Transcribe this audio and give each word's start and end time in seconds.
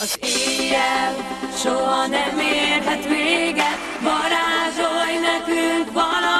Az 0.00 0.18
éjjel 0.22 1.14
soha 1.56 2.06
nem 2.06 2.38
érhet 2.38 3.04
véget, 3.08 3.78
varázsolj 4.02 5.18
nekünk 5.20 5.92
valami 5.92 6.37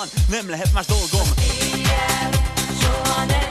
Szombat 0.00 0.14
este 0.14 0.24
van, 0.26 0.40
nem 0.40 0.50
lehet 0.50 0.72
más 0.72 0.86
dolgom 0.86 1.28
Éjjel 1.38 2.30
soha 2.80 3.24
nem 3.24 3.49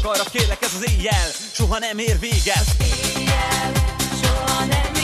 csak 0.00 0.10
arra 0.14 0.24
kérlek 0.30 0.62
ez 0.62 0.74
az 0.74 0.90
éjjel. 0.90 1.30
Soha 1.52 1.78
nem 1.78 1.98
ér 1.98 2.18
véget 2.18 2.64
Éjjel 2.78 3.72
soha 4.22 4.64
nem 4.64 4.68
érhet 4.94 4.99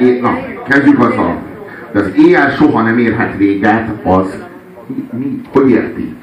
é, 0.00 0.18
na, 0.20 0.38
kezdjük 0.68 1.00
azzal. 1.00 1.36
De 1.92 1.98
az 2.00 2.10
éjjel 2.16 2.50
soha 2.50 2.82
nem 2.82 2.98
érhet 2.98 3.36
véget, 3.36 3.88
az 4.02 4.42
mi, 4.86 5.18
mi, 5.18 5.40
hogy 5.52 5.70
érti? 5.70 6.14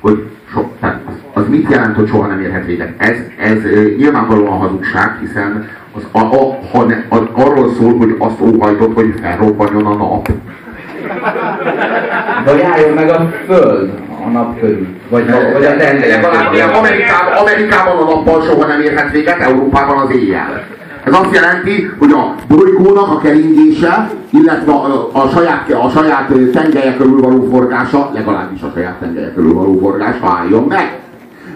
Hogy 0.00 0.24
so, 0.52 0.62
tehát 0.80 1.00
az, 1.08 1.14
az 1.32 1.48
mit 1.48 1.70
jelent, 1.70 1.96
hogy 1.96 2.08
soha 2.08 2.26
nem 2.26 2.40
érhet 2.40 2.66
véget? 2.66 2.92
Ez, 2.96 3.16
ez 3.38 3.58
nyilvánvalóan 3.96 4.58
hazugság, 4.58 5.18
hiszen 5.20 5.68
az, 5.96 6.02
a, 6.12 6.18
a, 6.18 6.58
ha 6.72 6.84
ne, 6.84 6.96
az 7.08 7.20
arról 7.32 7.72
szól, 7.78 7.96
hogy 7.96 8.14
azt 8.18 8.40
óhajtott, 8.40 8.94
hogy 8.94 9.14
felrobbanjon 9.22 9.86
a 9.86 9.94
nap. 9.94 10.28
Vagy 12.44 12.60
álljon 12.72 12.94
meg 12.94 13.08
a 13.08 13.32
föld 13.46 13.90
a 14.24 14.28
nap 14.28 14.60
körül. 14.60 14.86
Vagy, 15.08 15.28
a- 15.28 15.52
vagy 15.52 15.64
a 15.64 15.76
körül. 15.76 16.74
Amerikában, 16.74 17.32
Amerikában 17.32 17.96
a 17.96 18.04
nappal 18.10 18.42
soha 18.42 18.66
nem 18.66 18.80
érhet 18.80 19.10
véget, 19.10 19.40
Európában 19.40 19.98
az 19.98 20.10
éjjel. 20.10 20.64
Ez 21.04 21.12
azt 21.12 21.34
jelenti, 21.34 21.90
hogy 21.98 22.12
a 22.12 22.34
bolygónak 22.48 23.08
a 23.08 23.18
keringése, 23.18 24.10
illetve 24.30 24.72
a, 24.72 25.10
a, 25.12 25.28
saját, 25.34 25.72
a 25.72 25.88
saját 25.88 26.32
tengelye 26.52 26.96
körül 26.96 27.20
való 27.20 27.48
forgása, 27.52 28.10
legalábbis 28.14 28.62
a 28.62 28.70
saját 28.74 28.94
tengelye 28.94 29.32
körül 29.32 29.54
való 29.54 29.78
forgása 29.78 30.36
álljon 30.38 30.64
meg. 30.68 30.98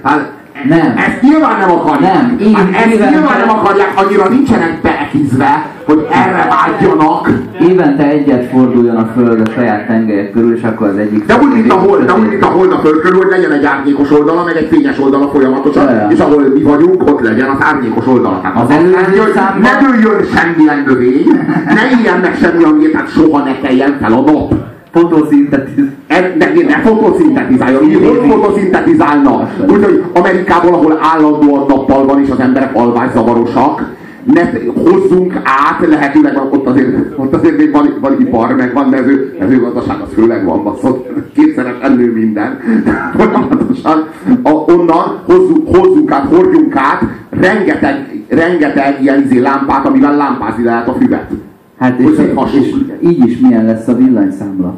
Hát, 0.03 0.33
Nem. 0.69 0.95
Ezt 0.97 1.21
nyilván 1.21 1.59
nem 1.59 1.71
akarják. 1.71 2.15
Nem. 2.15 2.37
Én- 2.39 2.55
hát 2.55 2.75
ezt 2.75 3.11
nyilván 3.11 3.39
nem 3.39 3.51
akarják, 3.51 3.93
annyira 3.95 4.29
nincsenek 4.29 4.81
beekizve, 5.15 5.67
hogy 5.85 6.07
erre 6.11 6.49
vágyjanak. 6.51 7.31
Évente 7.69 8.09
egyet 8.09 8.45
forduljon 8.51 8.97
a 8.97 9.11
föld 9.17 9.41
a 9.41 9.51
saját 9.51 9.87
tengelyek 9.87 10.31
körül, 10.33 10.57
és 10.57 10.63
akkor 10.63 10.87
az 10.89 10.97
egyik... 10.97 11.25
De 11.27 11.35
úgy, 11.43 11.53
mint 11.53 11.73
a 11.73 11.75
hold, 11.75 12.05
de 12.07 12.13
úgy, 12.15 12.29
mint 12.29 12.43
a 12.43 12.47
hold 12.47 12.73
a 12.73 12.79
föld 12.79 13.01
körül, 13.01 13.19
hogy 13.19 13.31
legyen 13.31 13.53
egy 13.53 13.65
árnyékos 13.65 14.11
oldala, 14.11 14.45
meg 14.45 14.57
egy 14.57 14.69
fényes 14.71 14.99
oldala 14.99 15.29
folyamatosan, 15.29 15.85
Jajjá. 15.85 16.09
és 16.11 16.19
ahol 16.19 16.43
mi 16.55 16.63
vagyunk, 16.63 17.03
ott 17.03 17.21
legyen 17.21 17.49
az 17.49 17.57
árnyékos 17.61 18.07
oldala. 18.07 18.41
Tehát 18.41 18.57
Az 18.57 18.63
az 18.63 18.71
előző 18.77 19.19
hogy 19.21 19.33
számban- 19.35 19.61
ne 19.61 19.87
dőljön 19.87 20.25
semmilyen 20.35 20.83
növény, 20.87 21.27
ne 21.67 21.99
éljen 21.99 22.19
meg 22.21 22.37
semmi, 22.41 22.65
ami, 22.65 22.91
tehát 22.91 23.11
soha 23.11 23.45
ne 23.45 23.59
keljen 23.61 23.97
fel 24.01 24.13
a 24.13 24.21
nap. 24.31 24.55
Fotoszintetizál. 24.93 25.93
E- 26.07 26.33
Ne, 26.39 26.47
ne 26.67 26.79
fotoszintetizáljon, 26.85 27.83
így 27.83 27.95
hogy 27.95 28.31
fotoszintetizálna. 28.31 29.49
Úgyhogy 29.69 30.03
Amerikában, 30.15 30.73
ahol 30.73 30.99
állandóan 31.15 31.65
nappal 31.69 32.05
van, 32.07 32.23
és 32.23 32.31
az 32.31 32.41
emberek 32.41 32.75
alvászavarosak, 32.77 33.83
ne 34.25 34.51
hozzunk 34.83 35.35
át, 35.35 35.87
lehetőleg 35.89 36.37
ott 36.37 36.67
azért, 36.67 37.19
ott 37.19 37.35
azért 37.35 37.57
még 37.57 37.71
van, 37.71 37.95
van 38.01 38.21
ipar, 38.21 38.55
meg 38.55 38.73
van 38.73 38.89
mező, 38.89 39.37
mezőgazdaság, 39.39 40.01
az 40.01 40.09
főleg 40.13 40.45
van, 40.45 40.63
baszott, 40.63 41.09
kétszeresen 41.35 41.93
nő 41.93 42.13
minden. 42.13 42.59
Folyamatosan 43.17 44.09
a, 44.43 44.51
onnan 44.51 45.21
hozzunk, 45.25 45.77
hozzunk 45.77 46.11
át, 46.11 46.29
hordjunk 46.29 46.77
át 46.77 47.03
rengeteg, 47.31 48.25
rengeteg 48.29 49.03
ilyen 49.03 49.23
izé 49.23 49.39
lámpát, 49.39 49.87
amivel 49.87 50.17
lámpázni 50.17 50.65
lehet 50.65 50.89
a 50.89 50.95
füvet. 50.95 51.31
Hát 51.79 51.99
és, 51.99 52.11
széthassuk. 52.17 52.61
és 52.61 52.75
így 53.01 53.29
is 53.29 53.39
milyen 53.39 53.65
lesz 53.65 53.89
a 53.89 53.97
villanyszámla. 53.97 54.75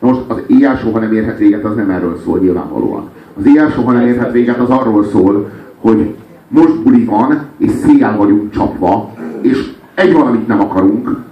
Na 0.00 0.08
most 0.08 0.20
az 0.26 0.42
éjjel 0.46 0.76
soha 0.76 0.98
nem 0.98 1.12
érhet 1.12 1.38
véget, 1.38 1.64
az 1.64 1.76
nem 1.76 1.90
erről 1.90 2.20
szól 2.24 2.38
nyilvánvalóan. 2.38 3.08
Az 3.38 3.46
éjjel 3.46 3.70
soha 3.70 3.92
nem 3.92 4.06
érhet 4.06 4.32
véget, 4.32 4.58
az 4.58 4.70
arról 4.70 5.04
szól, 5.04 5.50
hogy 5.80 6.14
most 6.48 6.82
buli 6.82 7.04
van, 7.04 7.38
és 7.58 7.70
széjjel 7.70 8.16
vagyunk 8.16 8.52
csapva, 8.52 9.12
és 9.40 9.70
egy 9.94 10.12
valamit 10.12 10.46
nem 10.46 10.60
akarunk, 10.60 11.26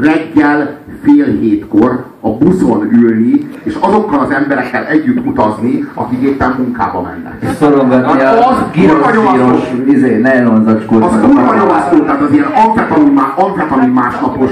reggel 0.00 0.78
fél 1.02 1.24
hétkor 1.24 2.04
a 2.20 2.30
buszon 2.30 2.88
ülni, 2.92 3.48
és 3.62 3.76
azokkal 3.80 4.18
az 4.18 4.30
emberekkel 4.30 4.84
együtt 4.84 5.26
utazni, 5.26 5.88
akik 5.94 6.20
éppen 6.20 6.54
munkába 6.58 7.00
mennek. 7.02 7.54
Szorongatni 7.54 8.20
Az 8.20 8.36
a 8.46 8.70
gyroszíros, 8.74 9.60
izé, 9.86 10.16
nylon 10.16 10.64
zacskót. 10.64 11.04
Az 11.04 11.20
kurva 11.20 11.88
szó, 11.90 11.98
tehát 11.98 12.20
az 12.20 12.32
ilyen 12.32 12.48
amfetamin, 12.66 13.18
amfetamin 13.36 13.88
másnapos 13.88 14.50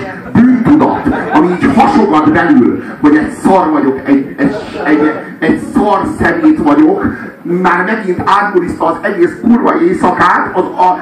bűntudat, 0.62 1.06
ami 1.32 1.48
így 1.48 1.74
hasogat 1.76 2.32
belül, 2.32 2.84
hogy 3.00 3.16
egy 3.16 3.30
szar 3.30 3.70
vagyok, 3.70 4.00
egy, 4.04 4.34
egy, 4.36 4.54
egy, 4.84 5.12
egy 5.38 5.60
szar 5.74 6.00
szemét 6.20 6.58
vagyok, 6.58 7.04
már 7.42 7.84
megint 7.84 8.22
átbuliszta 8.24 8.86
az 8.86 8.96
egész 9.00 9.32
kurva 9.42 9.80
éjszakát, 9.80 10.50
az 10.52 10.64
a, 10.64 10.98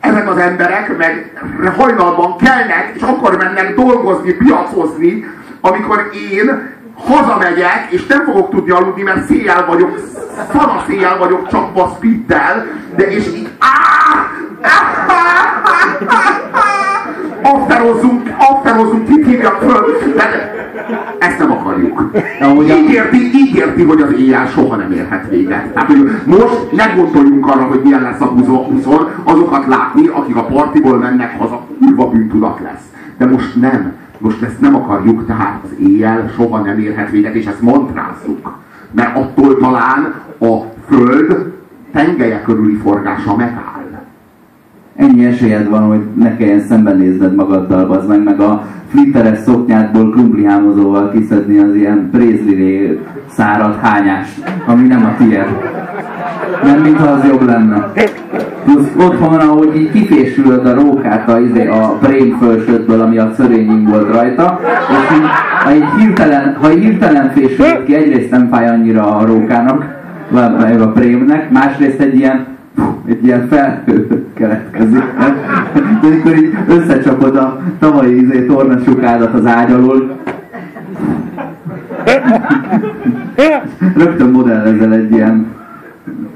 ezek 0.00 0.30
az 0.30 0.36
emberek 0.36 0.96
meg 0.96 1.32
hajnalban 1.76 2.36
kelnek, 2.36 2.92
és 2.94 3.02
akkor 3.02 3.36
mennek 3.36 3.74
dolgozni, 3.74 4.32
piacozni, 4.32 5.24
amikor 5.60 6.10
én 6.32 6.72
hazamegyek, 6.94 7.86
és 7.90 8.06
nem 8.06 8.24
fogok 8.24 8.50
tudni 8.50 8.70
aludni, 8.70 9.02
mert 9.02 9.26
széjjel 9.26 9.66
vagyok, 9.66 9.98
szana 10.52 10.84
széjjel 10.86 11.18
vagyok 11.18 11.48
csapva 11.48 11.96
speeddel, 11.96 12.66
de 12.96 13.10
és 13.10 13.26
így 13.26 13.48
afterozzunk, 13.58 15.73
hívjak 19.44 19.62
föl, 19.62 20.12
de 20.16 20.52
ezt 21.18 21.38
nem 21.38 21.50
akarjuk. 21.50 22.10
Amúgy 22.40 22.70
a- 22.70 22.74
Így 22.76 22.90
érti, 22.90 23.16
így 23.16 23.56
érti, 23.56 23.82
hogy 23.82 24.00
az 24.00 24.12
éjjel 24.18 24.46
soha 24.46 24.76
nem 24.76 24.92
érhet 24.92 25.28
véget. 25.28 25.72
Tehát, 25.72 25.88
hogy 25.88 26.10
most 26.24 26.72
ne 26.72 26.86
gondoljunk 26.96 27.46
arra, 27.46 27.62
hogy 27.62 27.80
milyen 27.84 28.02
lesz 28.02 28.20
a 28.20 28.32
buszon, 28.34 28.66
buszon 28.70 29.08
azokat 29.24 29.66
látni, 29.66 30.06
akik 30.06 30.36
a 30.36 30.44
partiból 30.44 30.98
mennek 30.98 31.38
haza, 31.38 31.66
kurva 31.80 32.08
bűntudat 32.08 32.60
lesz. 32.62 32.84
De 33.18 33.26
most 33.26 33.60
nem. 33.60 33.92
Most 34.18 34.42
ezt 34.42 34.60
nem 34.60 34.74
akarjuk, 34.74 35.26
tehát 35.26 35.60
az 35.64 35.70
éjjel 35.86 36.30
soha 36.36 36.58
nem 36.58 36.78
érhet 36.78 37.10
véget, 37.10 37.34
és 37.34 37.46
ezt 37.46 37.60
mantrázzuk. 37.60 38.52
Mert 38.90 39.16
attól 39.16 39.56
talán 39.56 40.14
a 40.40 40.56
Föld 40.88 41.52
tengelye 41.92 42.42
körüli 42.42 42.74
forgása 42.74 43.36
megáll. 43.36 43.72
Ennyi 44.96 45.24
esélyed 45.24 45.68
van, 45.68 45.82
hogy 45.82 46.00
ne 46.14 46.36
kelljen 46.36 46.60
szembenézned 46.60 47.34
magaddal, 47.34 47.86
bazd 47.86 48.08
meg, 48.08 48.22
meg 48.22 48.40
a 48.40 48.66
flitteres 48.94 49.38
szoknyádból 49.38 50.10
krumplihámozóval 50.10 51.10
kiszedni 51.10 51.58
az 51.58 51.74
ilyen 51.74 52.08
prézliré 52.12 53.00
szárad 53.30 53.78
hányást, 53.82 54.42
ami 54.66 54.86
nem 54.86 55.04
a 55.04 55.14
tiéd. 55.18 55.46
Nem, 56.64 56.80
mintha 56.80 57.06
az 57.06 57.24
jobb 57.28 57.46
lenne. 57.46 57.92
Plusz 58.64 58.92
otthon, 58.96 59.38
ahogy 59.38 59.76
így 59.76 59.90
kifésülöd 59.90 60.66
a 60.66 60.74
rókát 60.74 61.28
a, 61.28 61.40
izé, 61.40 61.66
a 61.66 61.98
brém 62.00 62.36
fölsödből, 62.40 63.00
ami 63.00 63.18
a 63.18 63.32
szörényünk 63.36 63.88
volt 63.88 64.12
rajta, 64.12 64.60
és 64.90 65.16
így, 65.16 65.28
ha 65.64 65.74
így 65.74 65.88
hirtelen, 65.98 66.56
ha 66.60 66.72
így 66.72 66.82
hirtelen 66.82 67.30
fésülöd 67.30 67.84
ki, 67.84 67.94
egyrészt 67.94 68.30
nem 68.30 68.48
fáj 68.48 68.68
annyira 68.68 69.16
a 69.16 69.26
rókának, 69.26 69.84
vagy 70.28 70.80
a 70.80 70.88
prémnek, 70.88 71.50
másrészt 71.50 72.00
egy 72.00 72.16
ilyen 72.16 72.53
egy 73.06 73.24
ilyen 73.24 73.48
felhő 73.48 74.26
keletkezik. 74.34 75.02
De 76.00 76.06
amikor 76.06 76.36
így 76.36 76.54
összecsapod 76.68 77.36
a 77.36 77.60
tavalyi 77.78 78.20
izé, 78.20 78.46
tornasukádat 78.46 79.34
az 79.34 79.46
ágy 79.46 79.72
alól, 79.72 80.16
rögtön 83.96 84.30
modellezel 84.30 84.92
egy 84.92 85.10
ilyen 85.10 85.46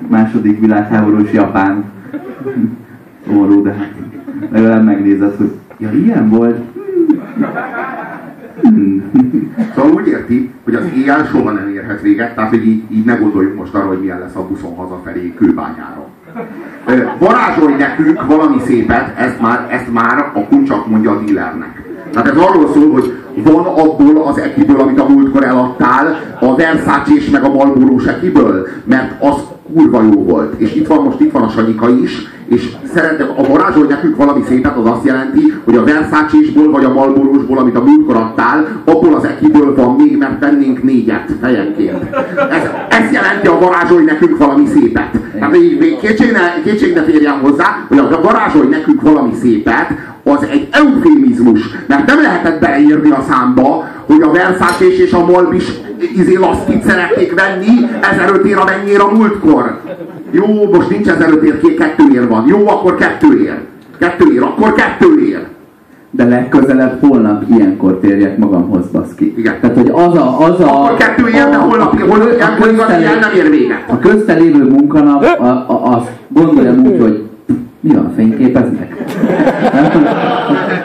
második 0.08 0.61
világháborús 0.61 1.32
japán 1.32 1.85
orrú, 3.32 3.62
de 3.62 3.73
hát 3.73 3.93
legalább 4.50 4.85
megnézed, 4.85 5.35
hogy 5.37 5.52
ja, 5.79 5.93
ilyen 5.93 6.29
volt. 6.29 6.61
Szóval 9.75 9.93
úgy 9.93 10.06
érti, 10.06 10.50
hogy 10.64 10.75
az 10.75 10.85
éjjel 10.96 11.25
soha 11.25 11.50
nem 11.50 11.70
érhet 11.88 12.02
véget, 12.02 12.35
tehát 12.35 12.50
hogy 12.50 12.67
így, 12.67 12.82
így 12.90 13.05
ne 13.05 13.14
gondoljunk 13.14 13.58
most 13.58 13.75
arra, 13.75 13.87
hogy 13.87 14.00
milyen 14.00 14.19
lesz 14.19 14.35
a 14.35 14.46
buszon 14.46 14.76
hazafelé 14.76 15.35
kőbányára. 15.35 16.06
Varázsolj 17.19 17.75
nekünk 17.75 18.26
valami 18.26 18.61
szépet, 18.67 19.19
ezt 19.19 19.40
már, 19.40 19.67
ezt 19.70 19.93
már 19.93 20.31
a 20.35 20.44
kuncsak 20.49 20.87
mondja 20.87 21.11
a 21.11 21.23
dealernek. 21.25 21.82
Tehát 22.12 22.29
ez 22.29 22.37
arról 22.37 22.69
szól, 22.73 22.93
hogy 22.93 23.23
van 23.35 23.64
abból 23.64 24.23
az 24.26 24.38
ekiből, 24.38 24.81
amit 24.81 25.00
a 25.00 25.08
múltkor 25.08 25.44
eladtál, 25.44 26.20
a 26.40 26.56
Versace 26.56 27.14
és 27.14 27.31
meg 27.31 27.44
a 27.44 27.52
Marlboro 27.52 28.08
ekiből, 28.08 28.67
mert 28.85 29.23
az 29.23 29.37
kurva 29.73 30.02
jó 30.02 30.25
volt. 30.25 30.61
És 30.61 30.75
itt 30.75 30.87
van 30.87 31.02
most 31.02 31.20
itt 31.20 31.32
van 31.32 31.43
a 31.43 31.49
Sanyika 31.49 31.88
is, 31.88 32.26
és 32.49 32.69
szerintem 32.95 33.29
a 33.37 33.47
varázsolj 33.47 33.87
nekünk 33.89 34.17
valami 34.17 34.45
szépet, 34.49 34.77
az 34.77 34.87
azt 34.87 35.05
jelenti, 35.05 35.55
hogy 35.65 35.77
a 35.77 35.85
Versace-sból 35.85 36.71
vagy 36.71 36.85
a 36.85 36.93
Marlboro-sból, 36.93 37.59
amit 37.59 37.77
a 37.77 37.83
múltkor 37.85 38.17
adtál, 38.17 38.67
abból 38.85 39.15
az 39.15 39.25
ekiből 39.25 39.75
van 39.75 39.95
még, 39.95 40.17
mert 40.17 40.41
vennénk 40.41 40.83
négyet 40.83 41.31
fejenként. 41.41 42.05
Ez, 42.50 42.71
ez 42.89 43.12
jelenti 43.12 43.47
a 43.47 43.59
varázsolj 43.59 44.05
nekünk 44.05 44.39
valami 44.39 44.67
szépet. 44.67 45.11
Tehát 45.33 45.50
még, 45.50 45.79
még 45.79 45.99
kétség, 45.99 46.33
ne, 46.33 46.62
kétség 46.62 46.95
ne 46.95 47.31
hozzá, 47.31 47.85
hogy 47.89 47.99
a 47.99 48.21
varázsolj 48.23 48.69
nekünk 48.69 49.03
valami 49.03 49.33
szépet, 49.41 49.91
az 50.25 50.47
egy 50.50 50.69
eufémizmus, 50.71 51.61
mert 51.87 52.06
nem 52.06 52.23
lehetett 52.23 52.61
beleírni 52.61 53.11
a 53.11 53.25
számba, 53.29 53.89
hogy 54.06 54.23
a 54.23 54.31
Versace 54.31 54.87
és 54.87 55.12
a 55.12 55.25
Molbis 55.25 55.65
izé 56.17 56.35
laszkit 56.35 56.85
szeretnék 56.85 57.35
venni 57.35 57.89
1005 58.00 58.45
ér 58.45 58.56
amennyire 58.56 59.03
a 59.03 59.12
múltkor. 59.12 59.81
Jó, 60.30 60.70
most 60.72 60.90
nincs 60.90 61.08
1005 61.08 61.42
ér, 61.42 61.60
ké- 61.60 61.78
kettő 61.78 62.04
ér 62.14 62.28
van. 62.28 62.44
Jó, 62.46 62.69
akkor 62.69 62.94
kettő 62.94 63.40
ér. 63.42 63.58
Kettő 63.98 64.32
ér, 64.32 64.42
akkor 64.42 64.72
kettő 64.75 65.26
ér. 65.28 65.46
De 66.10 66.25
legközelebb 66.25 67.00
holnap 67.00 67.44
ilyenkor 67.56 67.98
térjek 67.98 68.38
magamhoz, 68.38 68.86
baszki. 68.92 69.34
Igen. 69.36 69.54
Tehát, 69.60 69.76
hogy 69.76 69.90
az 69.94 70.14
a... 70.16 70.40
Az 70.40 70.60
a 70.60 70.84
Akkor 70.84 70.96
kettő 70.96 71.28
ér, 71.28 71.48
de 71.50 71.56
holnap, 71.56 72.00
holnap 72.00 72.38
ilyenkor 72.38 72.72
nem 73.20 73.34
ér 73.36 73.50
véget. 73.50 73.84
A 73.86 73.98
köztelévő 73.98 74.64
munkanap, 74.64 75.22
a, 75.22 75.44
a, 75.46 75.96
azt 75.96 76.10
gondoljam 76.28 76.86
úgy, 76.86 77.00
hogy 77.00 77.28
mi 77.80 77.94
van, 77.94 78.12
fényképeznek? 78.16 79.04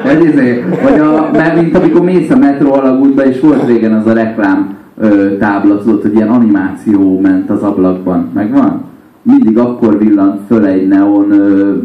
Ez 0.06 0.26
izé, 0.26 0.66
vagy 0.84 1.00
a, 1.00 1.30
mert 1.34 1.62
mint 1.62 1.76
amikor 1.76 2.02
mész 2.02 2.30
a 2.30 2.38
metró 2.38 2.74
alagútba, 2.74 3.26
és 3.26 3.40
volt 3.40 3.66
régen 3.66 3.94
az 3.94 4.08
a 4.08 4.14
reklám 4.14 4.76
ö, 5.00 5.38
tábla, 5.38 5.78
tudod, 5.78 6.02
hogy 6.02 6.16
ilyen 6.16 6.30
animáció 6.30 7.20
ment 7.20 7.50
az 7.50 7.62
ablakban, 7.62 8.30
megvan? 8.34 8.82
Mindig 9.24 9.58
akkor 9.58 9.98
villant 9.98 10.42
föl 10.48 10.66
egy 10.66 10.88
neon, 10.88 11.28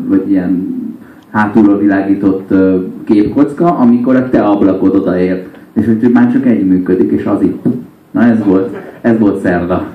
vagy 0.09 0.31
ilyen 0.31 0.77
hátulról 1.31 1.79
világított 1.79 2.55
képkocka, 3.05 3.77
amikor 3.79 4.17
a 4.17 4.29
te 4.29 4.43
ablakod 4.43 4.95
odaért. 4.95 5.47
És 5.73 5.87
hogy 5.87 6.11
már 6.13 6.33
csak 6.33 6.47
egy 6.47 6.67
működik, 6.67 7.11
és 7.13 7.25
az 7.25 7.43
itt. 7.43 7.65
Na 8.11 8.23
ez 8.23 8.45
volt, 8.45 8.77
ez 9.01 9.19
volt 9.19 9.41
szerda. 9.43 9.87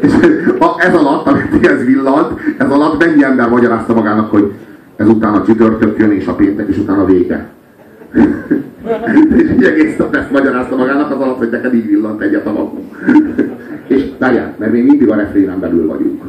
És 0.00 0.12
a- 0.58 0.74
ez 0.78 0.94
alatt, 0.94 1.26
amit 1.26 1.66
ez 1.66 1.84
villant, 1.84 2.40
ez 2.58 2.70
alatt 2.70 3.04
mennyi 3.04 3.24
ember 3.24 3.48
magyarázta 3.48 3.94
magának, 3.94 4.30
hogy 4.30 4.52
ezután 4.96 5.34
a 5.34 5.44
csütörtök 5.44 5.98
jön, 5.98 6.10
és 6.10 6.26
a 6.26 6.34
péntek, 6.34 6.68
és 6.68 6.78
utána 6.78 7.04
vége. 7.04 7.48
és 9.42 9.50
így 9.50 9.64
egész 9.64 9.96
nap 9.96 10.14
ezt 10.14 10.30
magyarázta 10.30 10.76
magának 10.76 11.10
az 11.10 11.20
alatt, 11.20 11.38
hogy 11.38 11.50
neked 11.50 11.74
így 11.74 11.86
villant 11.86 12.20
egyet 12.22 12.46
a 12.46 12.52
magunk. 12.52 12.94
És 13.86 14.04
várjál, 14.18 14.54
mert 14.58 14.72
még 14.72 14.84
mindig 14.84 15.10
a 15.10 15.14
refrénen 15.14 15.60
belül 15.60 15.86
vagyunk. 15.86 16.22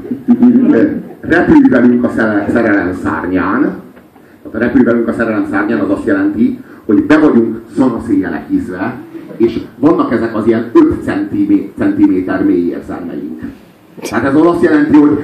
Repülj 1.19 1.69
velünk 1.69 2.03
a 2.03 2.09
szere- 2.09 2.51
szerelem 2.51 2.93
szárnyán. 3.03 3.61
Tehát 3.61 4.53
a 4.53 4.57
repülj 4.57 4.83
velünk 4.83 5.07
a 5.07 5.13
szerelem 5.13 5.47
szárnyán 5.51 5.79
az 5.79 5.89
azt 5.89 6.05
jelenti, 6.05 6.59
hogy 6.85 7.03
be 7.03 7.17
vagyunk 7.17 7.61
szanaszéjelekizve, 7.77 8.95
és 9.37 9.59
vannak 9.77 10.11
ezek 10.11 10.35
az 10.35 10.47
ilyen 10.47 10.65
5 10.73 11.03
centiméter 11.75 12.43
mély 12.43 12.67
érzelmeink. 12.69 13.41
Tehát 14.09 14.25
ez 14.25 14.35
azt 14.35 14.63
jelenti, 14.63 14.97
hogy 14.97 15.19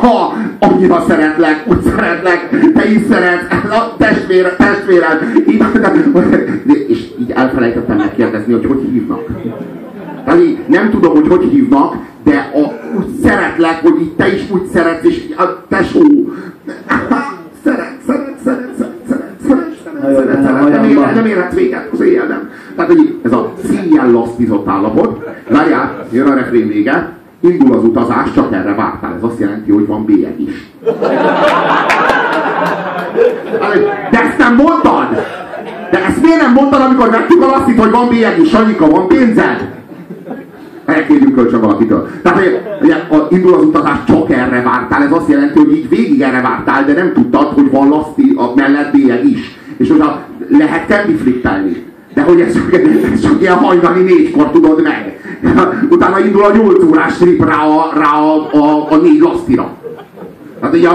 ha 0.00 0.34
annyira 0.58 1.04
szeretlek, 1.08 1.64
úgy 1.68 1.82
szeretlek, 1.82 2.72
te 2.74 2.90
is 2.90 3.00
szeretsz, 3.10 3.70
a 3.70 3.94
testvére, 3.98 4.56
testvérem, 4.56 5.18
így, 5.48 5.64
és 6.88 7.10
így 7.20 7.30
elfelejtettem 7.30 7.96
megkérdezni, 7.96 8.52
hogy 8.52 8.66
hogy 8.66 8.88
hívnak. 8.92 9.20
Dani, 10.26 10.58
nem 10.66 10.90
tudom, 10.90 11.14
hogy 11.14 11.28
hogy 11.28 11.44
hívnak, 11.44 11.94
de 12.24 12.50
a, 12.54 12.96
úgy 12.96 13.06
szeretlek, 13.22 13.80
hogy 13.82 14.00
itt 14.00 14.16
te 14.16 14.34
is 14.34 14.50
úgy 14.50 14.66
szeretsz, 14.72 15.04
és 15.04 15.34
a 15.36 15.66
tesó. 15.68 16.02
Szeret, 17.64 17.96
szeret, 18.06 18.36
szeret, 18.44 18.68
szeret, 18.76 18.98
szeret, 19.08 19.36
szeret, 19.46 19.76
szeret, 20.12 20.44
szeret, 20.44 20.70
nem, 20.70 20.84
élet, 20.84 21.26
érhet 21.26 21.54
véget 21.54 21.88
az 21.92 22.00
éjjelem. 22.00 22.50
Tehát, 22.76 22.90
hogy 22.90 23.18
ez 23.22 23.32
a 23.32 23.52
szíjjel 23.64 24.10
lasztízott 24.10 24.68
állapot. 24.68 25.24
Várjál, 25.48 26.06
jön 26.10 26.26
a 26.26 26.34
refrén 26.34 26.68
vége. 26.68 27.12
Indul 27.40 27.76
az 27.76 27.84
utazás, 27.84 28.32
csak 28.34 28.52
erre 28.52 28.74
vártál. 28.74 29.14
Ez 29.16 29.22
azt 29.22 29.38
jelenti, 29.38 29.70
hogy 29.70 29.86
van 29.86 30.04
bélyeg 30.04 30.40
is. 30.40 30.70
De 34.10 34.22
ezt 34.22 34.38
nem 34.38 34.54
mondtad! 34.54 35.08
De 35.90 36.04
ezt 36.04 36.22
miért 36.22 36.40
nem 36.40 36.52
mondtad, 36.52 36.80
amikor 36.80 37.10
megtudod 37.10 37.50
azt 37.52 37.78
hogy 37.78 37.90
van 37.90 38.08
bélyeg 38.08 38.40
is, 38.40 38.48
Sanyika, 38.48 38.86
van 38.86 39.08
pénzed? 39.08 39.75
Elkérjünk 40.86 41.34
kölcsön 41.34 41.60
valakitől. 41.60 42.08
Tehát 42.22 42.38
hogy 42.38 42.90
a, 42.90 43.26
indul 43.30 43.54
az 43.54 43.62
utazás, 43.62 43.98
csak 44.06 44.30
erre 44.30 44.62
vártál. 44.62 45.02
Ez 45.02 45.12
azt 45.12 45.28
jelenti, 45.28 45.58
hogy 45.58 45.72
így 45.72 45.88
végig 45.88 46.20
erre 46.20 46.40
vártál, 46.40 46.84
de 46.84 46.92
nem 46.92 47.12
tudtad, 47.12 47.52
hogy 47.52 47.70
van 47.70 47.88
laszti 47.88 48.34
a 48.36 48.52
mellett 48.54 48.92
bélyeg 48.92 49.24
is. 49.24 49.58
És 49.76 49.88
hogy 49.88 50.00
a, 50.00 50.22
lehet 50.48 50.88
candy 50.88 51.14
flippelni. 51.14 51.84
De 52.14 52.22
hogy 52.22 52.40
ez, 52.40 52.58
ez 53.12 53.20
csak 53.20 53.40
ilyen 53.40 53.54
hajnali 53.54 54.02
négykor 54.02 54.50
tudod 54.50 54.82
meg. 54.82 55.20
Utána 55.90 56.18
indul 56.18 56.42
a 56.42 56.56
8 56.56 56.84
órás 56.84 57.16
trip 57.16 57.44
rá 57.44 57.62
a, 57.64 57.92
rá 57.94 58.12
a, 58.12 58.52
a, 58.52 58.92
a 58.92 58.96
négy 58.96 59.20
lasztira. 59.20 59.74
Hát 60.62 60.74
ugye 60.74 60.88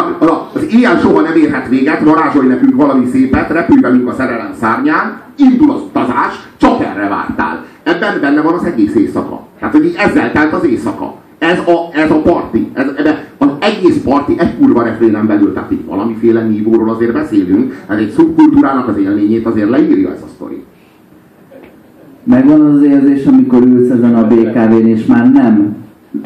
az 0.54 0.66
éjjel 0.70 1.00
soha 1.00 1.22
nem 1.22 1.36
érhet 1.36 1.68
véget, 1.68 2.04
varázsolj 2.04 2.48
nekünk 2.48 2.76
valami 2.76 3.06
szépet, 3.12 3.50
repülj 3.50 3.82
velünk 3.82 4.08
a 4.08 4.14
szerelem 4.14 4.54
szárnyán, 4.60 5.22
indul 5.38 5.72
az 5.72 5.82
utazás, 5.82 6.50
csak 6.58 6.82
erre 6.82 7.08
vártál. 7.08 7.64
Ebben 7.84 8.22
benne 8.22 8.42
van 8.42 8.54
az 8.54 8.64
egész 8.64 8.96
éjszaka. 8.96 9.42
Tehát, 9.60 9.74
hogy 9.74 9.86
így 9.86 9.96
ezzel 9.98 10.32
telt 10.32 10.54
az 10.54 10.64
éjszaka. 10.66 11.16
Ez 11.38 11.58
a, 11.60 12.00
ez 12.00 12.12
a 12.12 12.22
parti. 12.22 12.72
Ez, 12.74 12.86
ebbe, 12.98 13.26
az 13.38 13.48
egész 13.60 14.02
parti 14.04 14.34
egy 14.38 14.58
kurva 14.58 14.84
refrénen 14.84 15.28
belül, 15.28 15.54
tehát 15.54 15.72
itt 15.72 15.86
valamiféle 15.88 16.42
nívóról 16.42 16.90
azért 16.90 17.14
beszélünk, 17.14 17.84
hát 17.88 18.00
egy 18.00 18.12
szubkultúrának 18.12 18.88
az 18.88 18.98
élményét 18.98 19.46
azért 19.46 19.70
leírja 19.70 20.12
ez 20.12 20.22
a 20.22 20.28
sztori. 20.36 20.64
Megvan 22.24 22.62
az 22.62 22.74
az 22.74 22.84
érzés, 22.84 23.26
amikor 23.26 23.62
ülsz 23.62 23.90
ezen 23.90 24.16
a 24.16 24.28
BKV-n, 24.28 24.88
és 24.88 25.06
már 25.06 25.32
nem 25.32 25.76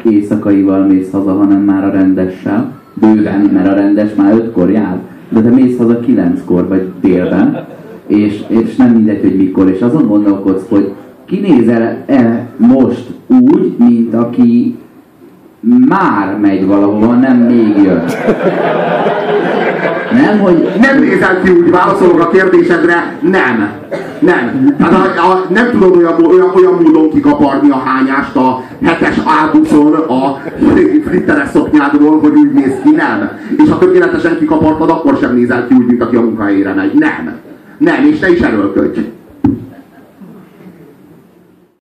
éjszakaival 0.04 0.86
mész 0.86 1.10
haza, 1.10 1.32
hanem 1.32 1.60
már 1.60 1.84
a 1.84 1.90
rendessel. 1.90 2.74
Bőven, 2.94 3.40
mert 3.40 3.68
a 3.68 3.74
rendes 3.74 4.14
már 4.14 4.32
ötkor 4.32 4.70
jár. 4.70 4.98
De 5.28 5.42
te 5.42 5.50
mész 5.50 5.76
haza 5.76 6.00
kilenckor, 6.00 6.68
vagy 6.68 6.92
délben, 7.00 7.66
és, 8.06 8.44
és 8.48 8.76
nem 8.76 8.90
mindegy, 8.90 9.20
hogy 9.20 9.36
mikor. 9.36 9.68
És 9.68 9.80
azon 9.80 10.06
gondolkodsz, 10.06 10.68
hogy 10.68 10.92
kinézel 11.26 12.04
-e 12.06 12.46
most 12.56 13.06
úgy, 13.26 13.74
mint 13.78 14.14
aki 14.14 14.78
már 15.88 16.38
megy 16.40 16.66
valahova, 16.66 17.14
nem 17.14 17.36
még 17.36 17.76
jön. 17.84 18.04
Nem, 20.12 20.38
hogy 20.38 20.68
Nem 20.80 21.00
nézel 21.00 21.40
ki 21.42 21.50
úgy, 21.50 21.70
válaszolok 21.70 22.20
a 22.20 22.28
kérdésedre, 22.28 23.18
nem. 23.20 23.68
Nem. 24.18 24.74
Hát 24.78 24.92
a, 24.92 25.30
a, 25.30 25.44
nem 25.48 25.70
tudod 25.70 25.96
olyan, 25.96 26.24
olyan, 26.24 26.50
olyan 26.54 26.80
módon 26.82 27.10
kikaparni 27.10 27.70
a 27.70 27.82
hányást 27.84 28.36
a 28.36 28.62
hetes 28.82 29.16
álbuszon 29.24 29.94
a 29.94 30.40
flitteres 31.04 31.48
szoknyádról, 31.48 32.20
hogy 32.20 32.32
úgy 32.34 32.52
néz 32.52 32.72
ki, 32.82 32.90
nem. 32.90 33.30
És 33.56 33.70
ha 33.70 33.78
tökéletesen 33.78 34.38
kikapartad, 34.38 34.90
akkor 34.90 35.18
sem 35.20 35.34
nézel 35.34 35.66
ki 35.66 35.74
úgy, 35.74 35.86
mint 35.86 36.02
aki 36.02 36.16
a 36.16 36.20
munkahelyére 36.20 36.74
megy. 36.74 36.94
Nem. 36.94 37.32
Nem, 37.78 38.04
és 38.04 38.18
ne 38.18 38.30
is 38.30 38.40
erőlködj. 38.40 39.00